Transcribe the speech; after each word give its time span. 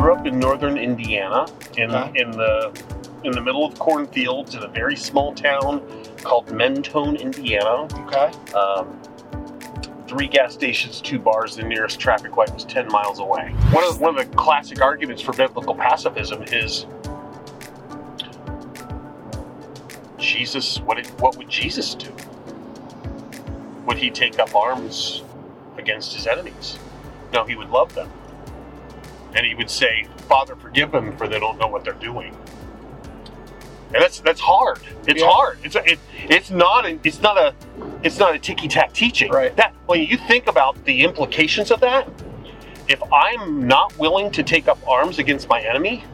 grew 0.00 0.14
up 0.14 0.26
in 0.26 0.38
northern 0.38 0.78
Indiana, 0.78 1.46
in 1.76 1.90
Okay. 1.94 2.20
in 2.20 2.30
the 2.30 2.72
in 3.22 3.32
the 3.32 3.40
middle 3.40 3.66
of 3.66 3.78
cornfields 3.78 4.54
in 4.54 4.62
a 4.62 4.68
very 4.68 4.96
small 4.96 5.34
town 5.34 5.82
called 6.22 6.50
Mentone, 6.50 7.16
Indiana. 7.16 7.86
Okay. 8.06 8.30
Um, 8.54 8.98
three 10.08 10.26
gas 10.26 10.54
stations, 10.54 11.02
two 11.02 11.18
bars. 11.18 11.54
The 11.54 11.62
nearest 11.64 12.00
traffic 12.00 12.34
light 12.38 12.52
was 12.54 12.64
ten 12.64 12.88
miles 12.88 13.18
away. 13.18 13.50
One 13.72 13.84
of 13.84 14.00
one 14.00 14.18
of 14.18 14.30
the 14.30 14.36
classic 14.36 14.80
arguments 14.80 15.20
for 15.20 15.34
biblical 15.34 15.74
pacifism 15.74 16.44
is 16.44 16.86
Jesus. 20.16 20.80
What 20.80 20.96
did, 20.96 21.06
what 21.20 21.36
would 21.36 21.48
Jesus 21.48 21.94
do? 21.94 22.10
Would 23.86 23.98
he 23.98 24.10
take 24.10 24.38
up 24.38 24.54
arms 24.54 25.22
against 25.76 26.14
his 26.14 26.26
enemies? 26.26 26.78
No, 27.32 27.44
he 27.44 27.54
would 27.54 27.70
love 27.70 27.94
them, 27.94 28.10
and 29.34 29.46
he 29.46 29.54
would 29.54 29.70
say, 29.70 30.06
"Father, 30.28 30.56
forgive 30.56 30.92
them, 30.92 31.16
for 31.16 31.28
they 31.28 31.38
don't 31.38 31.58
know 31.58 31.68
what 31.68 31.84
they're 31.84 31.92
doing." 31.94 32.36
And 33.92 34.02
that's 34.02 34.20
that's 34.20 34.40
hard. 34.40 34.80
It's 35.06 35.20
Yeah. 35.20 35.28
hard. 35.30 35.58
It's 35.64 35.74
a, 35.74 35.84
it, 35.90 35.98
it's 36.28 36.50
not 36.50 36.86
a, 36.86 36.98
it's 37.02 37.20
not 37.20 37.36
a 37.36 37.54
it's 38.02 38.18
not 38.18 38.34
a 38.34 38.38
ticky 38.38 38.68
tack 38.68 38.92
teaching. 38.92 39.30
Right. 39.32 39.54
That 39.56 39.74
when 39.86 40.02
you 40.02 40.16
think 40.16 40.46
about 40.46 40.82
the 40.84 41.02
implications 41.02 41.70
of 41.70 41.80
that, 41.80 42.08
if 42.88 43.00
I'm 43.12 43.66
not 43.66 43.96
willing 43.98 44.30
to 44.32 44.42
take 44.42 44.68
up 44.68 44.78
arms 44.86 45.18
against 45.18 45.48
my 45.48 45.60
enemy, 45.60 46.04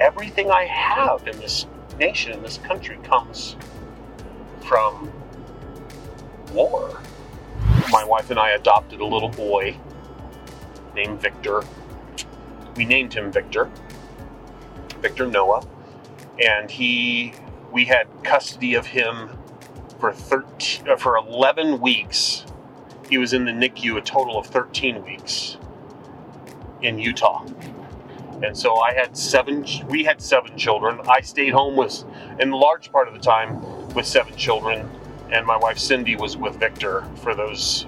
everything 0.00 0.50
I 0.50 0.64
have 0.64 1.26
in 1.26 1.38
this 1.38 1.66
nation, 1.98 2.32
in 2.32 2.42
this 2.42 2.58
country, 2.58 2.98
comes 3.04 3.56
from 4.66 5.10
war. 6.52 7.00
My 7.90 8.04
wife 8.04 8.30
and 8.30 8.38
I 8.38 8.50
adopted 8.50 9.00
a 9.00 9.06
little 9.06 9.28
boy 9.28 9.76
named 10.94 11.20
Victor. 11.20 11.62
We 12.76 12.84
named 12.84 13.14
him 13.14 13.32
Victor. 13.32 13.70
Victor 15.00 15.26
Noah. 15.26 15.66
And 16.42 16.70
he 16.70 17.34
we 17.72 17.84
had 17.84 18.06
custody 18.22 18.74
of 18.74 18.86
him 18.86 19.30
for 19.98 20.12
13 20.12 20.88
uh, 20.88 20.96
for 20.96 21.16
11 21.16 21.80
weeks. 21.80 22.44
He 23.08 23.18
was 23.18 23.32
in 23.32 23.44
the 23.44 23.52
NICU 23.52 23.96
a 23.96 24.00
total 24.00 24.38
of 24.38 24.46
13 24.46 25.04
weeks 25.04 25.58
in 26.82 26.98
Utah. 26.98 27.44
And 28.42 28.56
so 28.56 28.76
I 28.76 28.92
had 28.92 29.16
seven 29.16 29.64
we 29.88 30.04
had 30.04 30.20
seven 30.20 30.56
children. 30.58 31.00
I 31.08 31.20
stayed 31.22 31.52
home 31.52 31.76
with 31.76 32.04
in 32.38 32.50
large 32.50 32.92
part 32.92 33.08
of 33.08 33.14
the 33.14 33.20
time 33.20 33.60
with 33.94 34.06
seven 34.06 34.36
children 34.36 34.88
and 35.30 35.46
my 35.46 35.56
wife 35.56 35.78
Cindy 35.78 36.16
was 36.16 36.36
with 36.36 36.56
Victor 36.56 37.04
for 37.16 37.34
those 37.34 37.86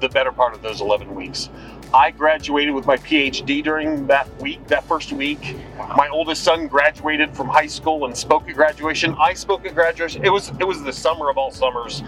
the 0.00 0.08
better 0.08 0.32
part 0.32 0.54
of 0.54 0.62
those 0.62 0.80
11 0.80 1.14
weeks. 1.14 1.50
I 1.92 2.12
graduated 2.12 2.72
with 2.72 2.86
my 2.86 2.96
PhD 2.98 3.64
during 3.64 4.06
that 4.06 4.28
week, 4.40 4.64
that 4.68 4.84
first 4.84 5.12
week. 5.12 5.56
My 5.96 6.08
oldest 6.08 6.44
son 6.44 6.68
graduated 6.68 7.34
from 7.34 7.48
high 7.48 7.66
school 7.66 8.04
and 8.04 8.16
spoke 8.16 8.48
at 8.48 8.54
graduation. 8.54 9.16
I 9.18 9.34
spoke 9.34 9.66
at 9.66 9.74
graduation. 9.74 10.24
It 10.24 10.30
was 10.30 10.50
it 10.60 10.66
was 10.66 10.82
the 10.84 10.92
summer 10.92 11.28
of 11.30 11.36
all 11.36 11.50
summers, 11.50 12.00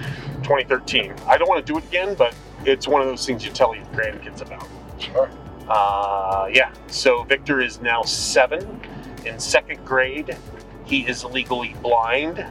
2013. 0.45 1.15
I 1.27 1.37
don't 1.37 1.49
want 1.49 1.65
to 1.65 1.73
do 1.73 1.79
it 1.79 1.85
again, 1.85 2.15
but 2.15 2.33
it's 2.65 2.87
one 2.87 3.01
of 3.01 3.09
those 3.09 3.27
things 3.27 3.45
you 3.45 3.51
tell 3.51 3.75
your 3.75 3.85
grandkids 3.87 4.41
about. 4.41 4.69
Sure. 4.99 5.29
Uh, 5.69 6.49
yeah. 6.53 6.73
So 6.87 7.25
Victor 7.25 7.61
is 7.61 7.81
now 7.81 8.03
seven 8.03 8.81
in 9.25 9.41
second 9.41 9.85
grade. 9.85 10.37
He 10.85 11.01
is 11.09 11.25
legally 11.25 11.75
blind. 11.83 12.47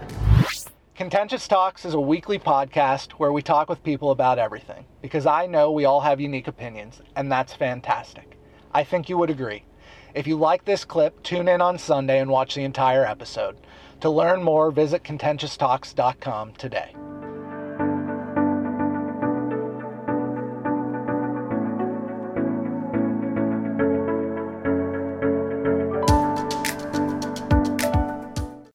Contentious 0.96 1.48
Talks 1.48 1.86
is 1.86 1.94
a 1.94 2.00
weekly 2.00 2.38
podcast 2.38 3.14
where 3.14 3.32
we 3.32 3.42
talk 3.42 3.70
with 3.70 3.82
people 3.82 4.12
about 4.12 4.38
everything 4.38 4.86
because 5.02 5.26
I 5.26 5.48
know 5.48 5.72
we 5.72 5.86
all 5.86 6.02
have 6.02 6.20
unique 6.20 6.48
opinions, 6.48 7.02
and 7.16 7.32
that's 7.32 7.54
fantastic. 7.54 8.38
I 8.74 8.84
think 8.84 9.08
you 9.08 9.18
would 9.18 9.30
agree. 9.30 9.64
If 10.14 10.28
you 10.28 10.38
like 10.38 10.66
this 10.66 10.84
clip, 10.84 11.24
tune 11.24 11.48
in 11.48 11.62
on 11.62 11.78
Sunday 11.78 12.20
and 12.20 12.30
watch 12.30 12.56
the 12.56 12.66
entire 12.66 13.06
episode. 13.06 13.56
To 14.02 14.10
learn 14.10 14.44
more, 14.44 14.70
visit 14.70 15.04
contentioustalks.com 15.04 16.54
today. 16.54 16.94